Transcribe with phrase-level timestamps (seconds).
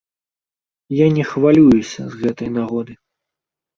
[0.99, 2.93] Я не хвалююся з гэтай нагоды.